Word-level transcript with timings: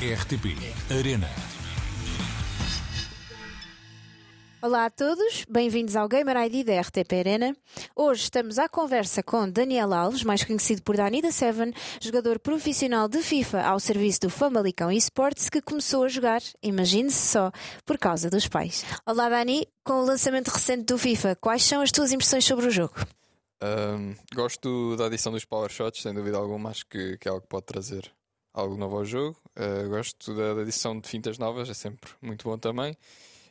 RTP 0.00 0.54
Arena. 0.96 1.28
Olá 4.62 4.84
a 4.84 4.90
todos, 4.90 5.44
bem-vindos 5.50 5.96
ao 5.96 6.06
Gamer 6.08 6.36
ID 6.36 6.64
da 6.64 6.80
RTP 6.80 7.14
Arena. 7.14 7.56
Hoje 7.96 8.22
estamos 8.22 8.60
à 8.60 8.68
conversa 8.68 9.24
com 9.24 9.50
Daniel 9.50 9.92
Alves, 9.92 10.22
mais 10.22 10.44
conhecido 10.44 10.82
por 10.84 10.96
Dani 10.96 11.20
da 11.20 11.32
Seven, 11.32 11.74
jogador 12.00 12.38
profissional 12.38 13.08
de 13.08 13.20
FIFA 13.20 13.62
ao 13.62 13.80
serviço 13.80 14.20
do 14.20 14.30
Famalicão 14.30 14.92
Esports, 14.92 15.50
que 15.50 15.60
começou 15.60 16.04
a 16.04 16.08
jogar, 16.08 16.42
imagine-se 16.62 17.32
só, 17.32 17.50
por 17.84 17.98
causa 17.98 18.30
dos 18.30 18.46
pais. 18.46 18.84
Olá 19.04 19.28
Dani, 19.28 19.66
com 19.82 19.94
o 19.94 20.04
lançamento 20.04 20.46
recente 20.46 20.84
do 20.84 20.96
FIFA, 20.96 21.34
quais 21.40 21.64
são 21.64 21.82
as 21.82 21.90
tuas 21.90 22.12
impressões 22.12 22.44
sobre 22.44 22.68
o 22.68 22.70
jogo? 22.70 22.94
Um, 23.60 24.14
gosto 24.32 24.94
da 24.94 25.06
adição 25.06 25.32
dos 25.32 25.44
power 25.44 25.68
shots, 25.68 26.02
sem 26.02 26.14
dúvida 26.14 26.36
alguma, 26.36 26.70
acho 26.70 26.86
que, 26.86 27.18
que 27.18 27.26
é 27.26 27.32
algo 27.32 27.42
que 27.42 27.48
pode 27.48 27.66
trazer 27.66 28.16
algo 28.58 28.76
novo 28.76 28.96
ao 28.96 29.04
jogo. 29.04 29.36
Uh, 29.56 29.88
gosto 29.88 30.34
da, 30.34 30.54
da 30.54 30.62
adição 30.62 30.98
de 30.98 31.08
fintas 31.08 31.38
novas, 31.38 31.68
é 31.68 31.74
sempre 31.74 32.10
muito 32.20 32.48
bom 32.48 32.58
também. 32.58 32.96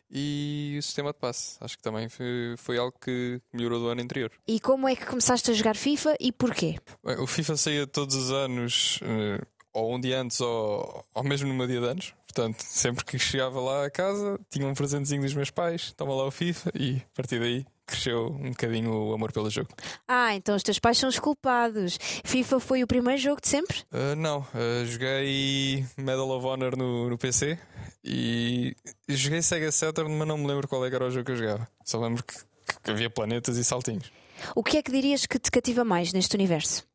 E 0.10 0.76
o 0.80 0.82
sistema 0.82 1.12
de 1.12 1.20
passe, 1.20 1.58
acho 1.60 1.76
que 1.78 1.84
também 1.84 2.08
foi, 2.08 2.56
foi 2.58 2.78
algo 2.78 2.98
que 3.00 3.42
melhorou 3.52 3.80
do 3.80 3.88
ano 3.90 4.02
anterior. 4.02 4.32
E 4.48 4.60
como 4.60 4.88
é 4.88 4.96
que 4.96 5.06
começaste 5.06 5.52
a 5.52 5.54
jogar 5.54 5.76
FIFA 5.76 6.16
e 6.20 6.32
porquê? 6.32 6.78
Bem, 7.04 7.18
o 7.18 7.28
FIFA 7.28 7.58
saía 7.58 7.88
todos 7.88 8.16
os 8.16 8.32
anos, 8.32 9.02
uh, 9.02 9.46
ou 9.74 9.96
um 9.96 10.00
dia 10.00 10.22
antes, 10.22 10.40
ou, 10.40 11.06
ou 11.14 11.24
mesmo 11.24 11.48
numa 11.50 11.68
dia 11.68 11.82
de 11.82 11.88
anos. 11.88 12.14
Portanto, 12.26 12.62
sempre 12.62 13.04
que 13.04 13.20
chegava 13.20 13.60
lá 13.60 13.86
a 13.86 13.90
casa, 13.90 14.40
tinha 14.50 14.66
um 14.68 14.74
presentezinho 14.74 15.22
dos 15.22 15.34
meus 15.34 15.52
pais, 15.52 15.92
toma 15.94 16.14
lá 16.14 16.26
o 16.26 16.32
FIFA 16.32 16.72
e 16.76 16.98
a 16.98 17.16
partir 17.16 17.40
daí 17.40 17.66
cresceu 17.88 18.28
um 18.28 18.50
bocadinho 18.50 18.92
o 18.92 19.14
amor 19.14 19.32
pelo 19.32 19.50
jogo. 19.50 19.70
Ah, 20.08 20.36
então 20.36 20.56
os 20.56 20.62
teus 20.62 20.78
pais 20.78 20.98
são 20.98 21.08
os 21.08 21.18
culpados. 21.18 21.98
FIFA 22.24 22.60
foi 22.60 22.84
o 22.84 22.88
primeiro 22.88 23.20
jogo 23.20 23.42
de 23.42 23.48
sempre? 23.48 23.78
Uh, 23.92 24.16
não, 24.16 24.40
uh, 24.40 24.86
joguei 24.86 25.86
Medal 25.98 26.30
of 26.30 26.46
Honor 26.46 26.76
no, 26.76 27.10
no 27.10 27.18
PC 27.18 27.58
e 28.04 28.76
joguei 29.08 29.42
Sega 29.42 29.72
Saturn, 29.72 30.14
mas 30.14 30.28
não 30.28 30.38
me 30.38 30.48
lembro 30.48 30.68
qual 30.68 30.86
é 30.86 30.98
era 30.98 31.06
o 31.06 31.12
jogo 31.12 31.26
que 31.26 31.32
eu 31.32 31.38
jogava. 31.38 31.68
Só 31.86 32.00
lembro 32.00 32.24
que, 32.24 32.36
que 32.84 32.92
havia 32.92 33.10
planetas 33.10 33.58
e 33.58 33.64
saltinhos. 33.64 34.12
O 34.54 34.64
que 34.64 34.78
é 34.78 34.84
que 34.84 34.92
dirias 34.92 35.26
que 35.26 35.40
te 35.40 35.50
cativa 35.50 35.84
mais 35.84 36.12
neste 36.14 36.36
universo? 36.36 36.86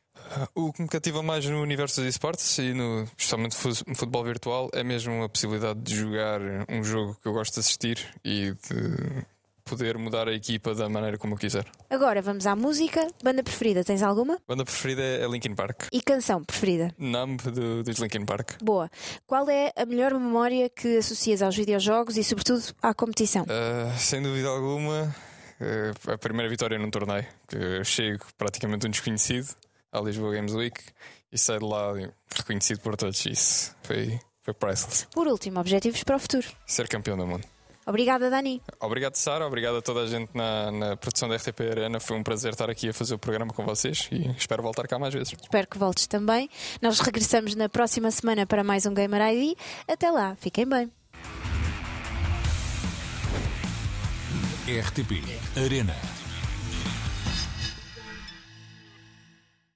Uh, 0.55 0.69
o 0.69 0.73
que 0.73 0.83
me 0.83 0.89
cativa 0.89 1.23
mais 1.23 1.45
no 1.47 1.61
universo 1.61 2.01
dos 2.01 2.09
esportes 2.09 2.59
e 2.59 2.73
no, 2.75 3.05
especialmente 3.17 3.57
no 3.87 3.95
futebol 3.95 4.25
virtual 4.25 4.70
é 4.73 4.83
mesmo 4.83 5.23
a 5.23 5.29
possibilidade 5.29 5.81
de 5.81 5.97
jogar 5.97 6.41
um 6.69 6.85
jogo 6.85 7.17
que 7.20 7.29
eu 7.29 7.33
gosto 7.33 7.55
de 7.55 7.61
assistir 7.61 7.98
e 8.25 8.53
de 8.53 9.25
poder 9.73 9.97
mudar 9.97 10.28
a 10.28 10.34
equipa 10.34 10.75
da 10.75 10.87
maneira 10.87 11.17
como 11.17 11.33
eu 11.33 11.39
quiser. 11.39 11.65
Agora 11.89 12.20
vamos 12.20 12.47
à 12.47 12.55
música. 12.55 13.09
Banda 13.25 13.42
preferida, 13.42 13.83
tens 13.83 14.03
alguma? 14.03 14.39
Banda 14.47 14.64
preferida 14.67 15.03
é 15.03 15.27
Linkin 15.27 15.55
Park. 15.55 15.87
E 15.91 16.03
canção 16.03 16.45
preferida? 16.45 16.95
Numb 16.98 17.41
do, 17.41 17.83
dos 17.83 17.98
Linkin 17.98 18.27
Park. 18.27 18.62
Boa. 18.62 18.91
Qual 19.27 19.48
é 19.48 19.73
a 19.75 19.87
melhor 19.87 20.12
memória 20.12 20.69
que 20.69 20.98
associas 20.98 21.41
aos 21.41 21.56
videojogos 21.56 22.19
e, 22.19 22.25
sobretudo, 22.25 22.62
à 22.83 22.92
competição? 22.92 23.45
Uh, 23.45 23.98
sem 23.98 24.23
dúvida 24.23 24.48
alguma, 24.48 25.14
uh, 25.59 26.11
a 26.12 26.19
primeira 26.19 26.51
vitória 26.51 26.79
num 26.79 26.91
torneio. 26.91 27.27
Eu 27.51 27.84
chego 27.84 28.27
praticamente 28.36 28.86
um 28.86 28.91
desconhecido 28.91 29.55
à 29.91 30.01
Lisboa 30.01 30.34
Games 30.34 30.53
Week 30.53 30.79
e 31.33 31.39
saio 31.39 31.61
de 31.61 31.64
lá 31.64 31.95
reconhecido 32.36 32.81
por 32.81 32.95
todos. 32.95 33.25
Isso 33.25 33.75
foi, 33.84 34.20
foi 34.42 34.53
priceless. 34.53 35.07
Por 35.14 35.27
último, 35.27 35.59
objetivos 35.59 36.05
para 36.05 36.17
o 36.17 36.19
futuro? 36.19 36.47
Ser 36.67 36.89
campeão 36.89 37.17
do 37.17 37.27
mundo. 37.27 37.47
Obrigada, 37.87 38.31
Dani. 38.31 38.63
Obrigado, 38.81 39.17
Sara. 39.17 39.47
Obrigado 39.47 39.79
a 39.79 39.83
toda 39.83 40.01
a 40.01 40.07
gente 40.07 40.31
na, 40.35 40.71
na, 40.71 40.97
produção 40.97 41.29
da 41.29 41.37
RTP 41.37 41.61
Arena. 41.71 42.01
Foi 42.01 42.17
um 42.17 42.23
prazer 42.23 42.53
estar 42.53 42.71
aqui 42.71 42.89
a 42.89 42.93
fazer 42.95 43.15
o 43.15 43.19
programa 43.19 43.53
com 43.53 43.65
vocês 43.65 44.09
e 44.13 44.31
espero 44.37 44.63
voltar 44.63 44.87
cá 44.87 44.99
mais 44.99 45.13
vezes. 45.13 45.35
Espero 45.41 45.67
que 45.67 45.79
voltes 45.79 46.07
também. 46.07 46.49
Nós 46.81 47.01
regressamos 47.01 47.55
na 47.55 47.69
próxima 47.69 48.11
semana 48.11 48.47
para 48.47 48.63
mais 48.63 48.87
um 48.87 48.95
Gamer 48.95 49.21
ID. 49.33 49.59
Até 49.89 50.11
lá, 50.11 50.37
fiquem 50.37 50.67
bem. 50.67 50.91
RTP 54.69 55.25
Arena. 55.57 56.22